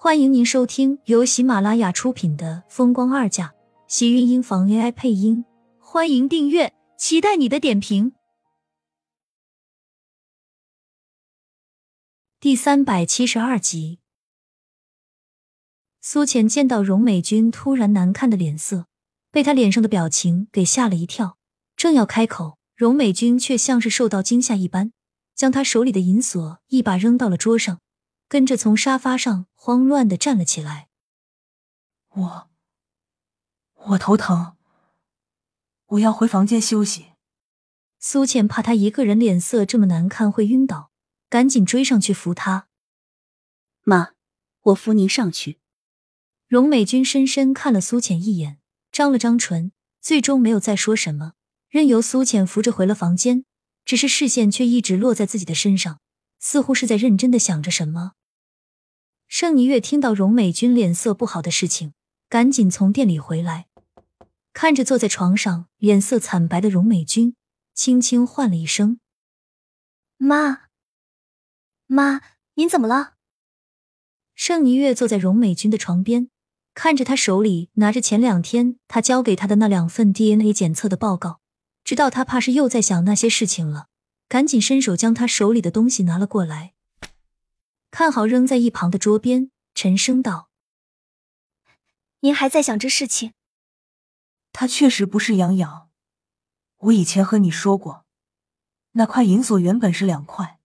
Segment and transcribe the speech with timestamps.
[0.00, 3.48] 欢迎您收听由喜马拉雅出品的《风光二嫁》，
[3.88, 5.44] 喜运音房 AI 配音。
[5.80, 8.12] 欢迎订阅，期待你的点评。
[12.38, 13.98] 第三百七十二集，
[16.00, 18.86] 苏浅见到荣美君突然难看的脸色，
[19.32, 21.36] 被他脸上的表情给吓了一跳，
[21.74, 24.92] 正要开口，荣美君却像是受到惊吓一般，
[25.34, 27.80] 将他手里的银锁一把扔到了桌上。
[28.28, 30.88] 跟着从沙发上慌乱的站了起来。
[32.10, 32.50] 我，
[33.86, 34.56] 我头疼，
[35.86, 37.12] 我要回房间休息。
[37.98, 40.90] 苏浅怕他一个人脸色这么难看会晕倒，
[41.28, 42.68] 赶紧追上去扶他。
[43.82, 44.12] 妈，
[44.60, 45.58] 我扶您上去。
[46.46, 48.60] 荣美君深深看了苏浅一眼，
[48.92, 51.32] 张了张唇，最终没有再说什么，
[51.68, 53.44] 任由苏浅扶着回了房间，
[53.84, 56.00] 只是视线却一直落在自己的身上，
[56.38, 58.12] 似乎是在认真的想着什么。
[59.28, 61.92] 盛霓月听到荣美君脸色不好的事情，
[62.30, 63.66] 赶紧从店里回来，
[64.54, 67.36] 看着坐在床上脸色惨白的荣美君，
[67.74, 68.98] 轻轻唤了一声
[70.16, 70.62] ：“妈，
[71.86, 72.22] 妈，
[72.54, 73.12] 您怎么了？”
[74.34, 76.30] 盛霓月坐在荣美君的床边，
[76.72, 81.40] 看着她手里拿着前两天他交给她的那两份 DNA 检测的报告，
[81.84, 83.88] 知道她怕是又在想那些事情了，
[84.26, 86.72] 赶紧伸手将她手里的东西拿了过来。
[87.90, 90.50] 看好扔在一旁的桌边，沉声道
[92.20, 93.32] ：“您还在想这事情？
[94.52, 95.88] 他确实不是杨洋。
[96.78, 98.04] 我以前和你说过，
[98.92, 100.58] 那块银锁原本是两块，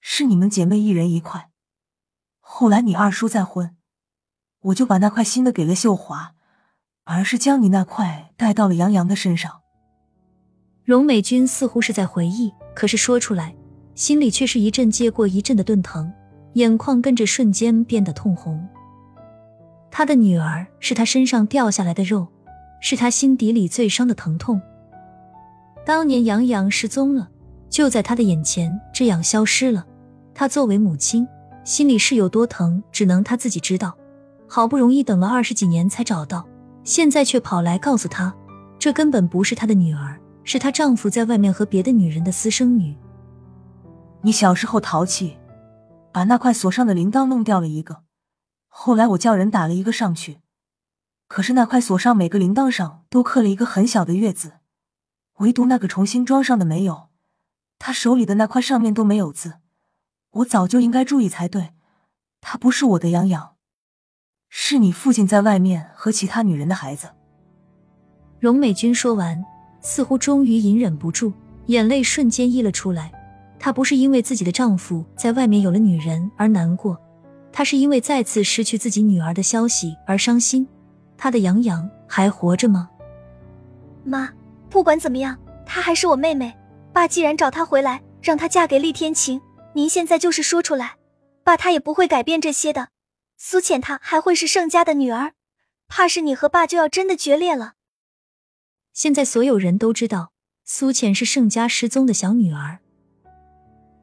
[0.00, 1.50] 是你们姐妹一人一块。
[2.40, 3.76] 后来你二叔再婚，
[4.60, 6.34] 我就把那块新的给了秀华，
[7.04, 9.62] 而是将你那块带到了杨洋的身上。”
[10.84, 13.56] 荣美君似乎是在回忆，可是说出来，
[13.94, 16.12] 心里却是一阵接过一阵的钝疼。
[16.54, 18.66] 眼眶跟着瞬间变得通红。
[19.90, 22.28] 他的女儿是他身上掉下来的肉，
[22.80, 24.60] 是他心底里最伤的疼痛。
[25.84, 27.28] 当年杨洋失踪了，
[27.68, 29.84] 就在他的眼前这样消失了。
[30.34, 31.26] 他作为母亲，
[31.64, 33.96] 心里是有多疼，只能他自己知道。
[34.46, 36.46] 好不容易等了二十几年才找到，
[36.84, 38.34] 现在却跑来告诉他，
[38.78, 42.94] 这根本不是他的女儿，是她丈夫在外面和别的女人的私生女。
[44.22, 45.36] 你小时候淘气。
[46.12, 48.02] 把那块锁上的铃铛弄掉了一个，
[48.68, 50.40] 后来我叫人打了一个上去，
[51.28, 54.54] 可是那块锁上每个铃铛上都刻了一个很小的月字，
[55.38, 57.08] 唯独那个重新装上的没有。
[57.78, 59.60] 他手里的那块上面都没有字，
[60.30, 61.70] 我早就应该注意才对。
[62.40, 63.56] 他不是我的杨洋，
[64.48, 67.10] 是你父亲在外面和其他女人的孩子。
[68.38, 69.44] 荣美君说完，
[69.80, 71.32] 似乎终于隐忍不住，
[71.66, 73.12] 眼泪瞬间溢了出来。
[73.60, 76.98] 她不是因为自己的丈夫在外面有了女人而难过，
[77.52, 80.66] 她是因为再次失去自己女儿的消息而伤心。
[81.18, 82.88] 她的杨洋还活着吗？
[84.02, 84.32] 妈，
[84.70, 86.56] 不管怎么样，她还是我妹妹。
[86.92, 89.38] 爸既然找她回来，让她嫁给厉天晴，
[89.74, 90.96] 您现在就是说出来，
[91.44, 92.88] 爸他也不会改变这些的。
[93.36, 95.34] 苏浅她还会是盛家的女儿，
[95.86, 97.74] 怕是你和爸就要真的决裂了。
[98.94, 100.32] 现在所有人都知道
[100.64, 102.78] 苏浅是盛家失踪的小女儿。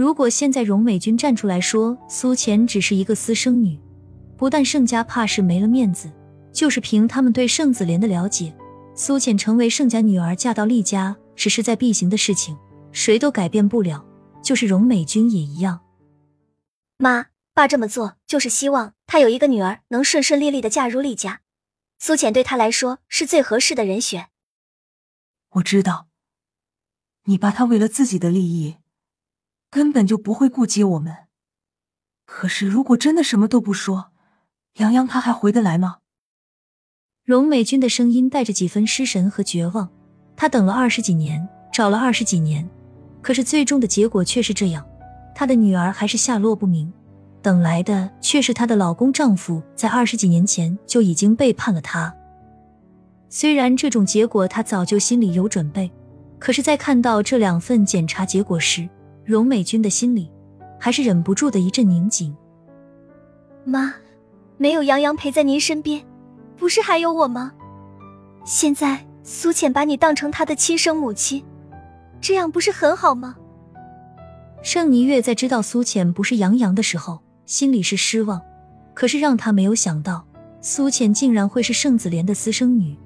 [0.00, 3.78] 如果现在荣美君站出来说苏浅只是一个私生女，
[4.34, 6.10] 不但盛家怕是没了面子，
[6.54, 8.50] 就是凭他们对盛子莲的了解，
[8.94, 12.56] 苏浅成为盛家女儿嫁到厉家只是势在必行的事情，
[12.92, 14.02] 谁都改变不了，
[14.42, 15.82] 就是荣美君也一样。
[16.96, 21.42] 妈，爸这么做就是希望他有一个女儿能顺顺利利的嫁入厉家，
[21.98, 24.30] 苏浅对他来说是最合适的人选。
[25.50, 26.06] 我知道，
[27.24, 28.76] 你爸他为了自己的利益。
[29.70, 31.14] 根本就不会顾及我们。
[32.26, 34.12] 可是，如果真的什么都不说，
[34.74, 35.98] 杨洋他还回得来吗？
[37.24, 39.88] 荣美君的声音带着几分失神和绝望。
[40.36, 42.68] 她等了二十几年，找了二十几年，
[43.20, 44.84] 可是最终的结果却是这样：
[45.34, 46.90] 她的女儿还是下落不明，
[47.42, 52.14] 等来的却是她的老公丈夫在二十几年前就已经背叛了她。
[53.28, 55.92] 虽然这种结果她早就心里有准备，
[56.38, 58.88] 可是，在看到这两份检查结果时，
[59.24, 60.30] 荣美君的心里
[60.78, 62.34] 还是忍不住的一阵拧紧。
[63.64, 63.94] 妈，
[64.56, 66.04] 没有杨洋陪在您身边，
[66.56, 67.52] 不是还有我吗？
[68.44, 71.44] 现在苏浅把你当成她的亲生母亲，
[72.20, 73.36] 这样不是很好吗？
[74.62, 78.40] 盛霓月在知道苏浅不是杨洋的时候，心里是失望，
[78.94, 80.26] 可是让他没有想到，
[80.60, 82.96] 苏浅竟然会是盛子莲的私生女。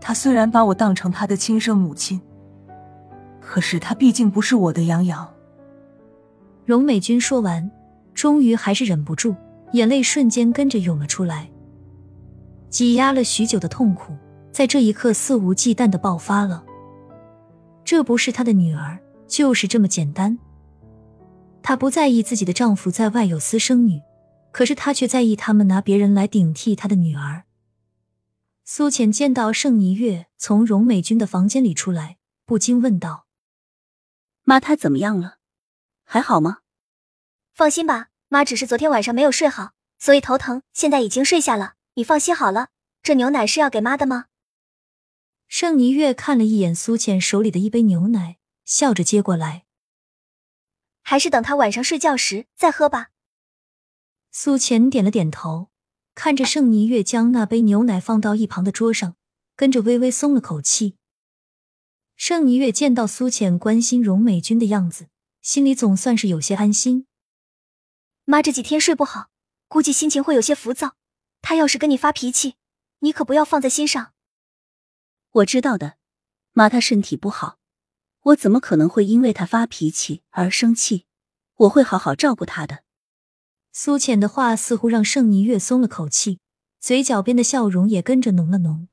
[0.00, 2.20] 他虽然把我当成他的亲生母亲。
[3.48, 5.26] 可是他毕竟不是我的杨洋。
[6.66, 7.70] 荣美君说完，
[8.12, 9.34] 终于还是忍不住，
[9.72, 11.48] 眼泪瞬间跟着涌了出来。
[12.68, 14.14] 挤压了许久的痛苦，
[14.52, 16.62] 在这一刻肆无忌惮的爆发了。
[17.86, 20.38] 这不是她的女儿，就是这么简单。
[21.62, 24.02] 她不在意自己的丈夫在外有私生女，
[24.52, 27.44] 可是她却在意他们拿别人来顶替她的女儿。
[28.66, 33.24] 苏浅见到盛霓月从荣美君的房间里出来，不禁问道
[34.48, 35.36] ：“妈，她怎么样了？
[36.04, 36.60] 还好吗？”
[37.52, 41.74] 放心吧，妈只是昨天晚上没有睡好，所以头疼，现在已经睡下了。
[41.96, 42.68] 你放心好了，
[43.02, 44.24] 这牛奶是要给妈的吗？
[45.48, 49.66] 盛尼月看了一眼苏浅手里的一杯牛奶，笑着接过来。
[51.02, 53.08] 还是等她晚上睡觉时再喝吧。
[54.30, 55.68] 苏浅点了点头，
[56.14, 59.16] 看着盛尼月将那杯牛奶放到一旁的桌上，
[59.54, 60.97] 跟着微微松了口气。
[62.18, 65.06] 盛霓月见到苏浅关心荣美君的样子，
[65.40, 67.06] 心里总算是有些安心。
[68.24, 69.30] 妈这几天睡不好，
[69.68, 70.96] 估计心情会有些浮躁。
[71.42, 72.56] 她要是跟你发脾气，
[72.98, 74.14] 你可不要放在心上。
[75.30, 75.94] 我知道的，
[76.54, 77.58] 妈，她身体不好，
[78.22, 81.06] 我怎么可能会因为她发脾气而生气？
[81.54, 82.82] 我会好好照顾她的。
[83.70, 86.40] 苏浅的话似乎让盛霓月松了口气，
[86.80, 88.88] 嘴角边的笑容也跟着浓了浓。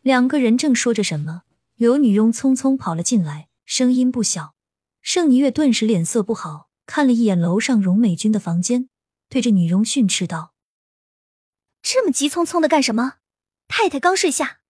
[0.00, 1.42] 两个人正说着什么，
[1.76, 4.54] 刘女佣匆匆跑了进来，声音不小。
[5.00, 8.88] 盛霓月顿时脸色不好，看了一眼楼上荣美君的房间，
[9.28, 10.54] 对着女佣训斥道。
[11.82, 13.14] 这么急匆匆的干什么？
[13.66, 14.60] 太太刚睡下。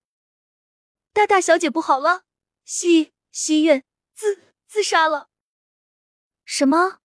[1.13, 2.23] 大大小姐不好了，
[2.65, 3.85] 西西院
[4.15, 5.29] 自自杀了。
[6.47, 7.01] 什么？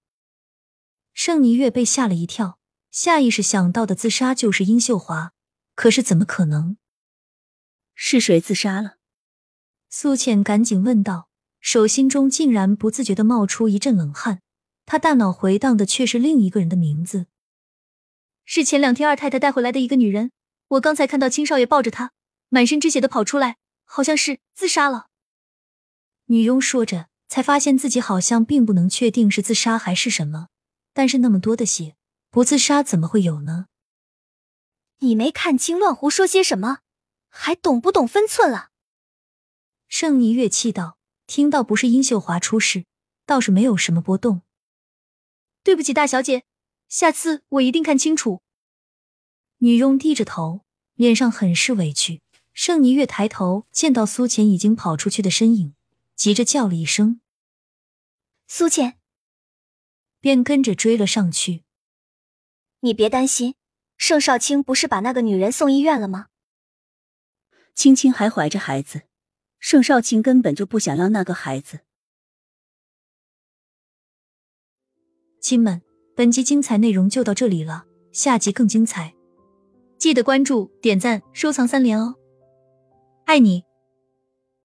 [1.14, 2.58] 盛霓月被吓了一跳，
[2.90, 5.34] 下意识想到的自杀就是殷秀华，
[5.76, 6.78] 可是怎么可能？
[7.94, 8.99] 是谁自杀了？
[9.92, 14.42] 苏浅赶紧问道，手心中竟然不自觉的冒出一阵冷汗，
[14.86, 17.26] 她大脑回荡的却是另一个人的名字。
[18.46, 20.32] 是前两天二太太带回来的一个女人，
[20.68, 22.12] 我刚才看到青少爷抱着她，
[22.50, 25.08] 满身之血的跑出来，好像是自杀了。
[26.26, 30.50] 女佣说着，才发现自己好像并不能确定是自杀还是什么，
[30.94, 31.96] 但是那么多的血，
[32.30, 33.66] 不自杀怎么会有呢？
[35.00, 36.80] 你没看清，乱胡说些什么，
[37.28, 38.69] 还懂不懂分寸了？
[40.02, 40.98] 盛霓月气道，
[41.28, 42.86] 听到不是殷秀华出事，
[43.26, 44.44] 倒是没有什么波动。
[45.62, 46.46] 对不起，大小姐。
[46.88, 48.42] 下次我一定看清楚。
[49.58, 50.62] 女佣低着头，
[50.94, 52.22] 脸上很是委屈。
[52.54, 55.76] 盛霓月抬头见到苏浅已经跑出去的身影，
[56.16, 57.20] 急着叫了一声
[58.48, 59.00] ：“苏浅！”
[60.22, 61.66] 便跟着追了上去。
[62.80, 63.56] 你别担心，
[63.98, 66.28] 盛少卿不是把那个女人送医院了吗？
[67.76, 69.09] 青青还怀着孩子，
[69.60, 71.82] 盛少卿根本就不想要那个孩子。
[75.42, 75.82] 亲们。
[76.16, 79.16] 本集精彩内容就到这里了，下集更精彩，
[79.98, 82.14] 记得关注、点赞、收藏三连哦，
[83.24, 83.64] 爱你！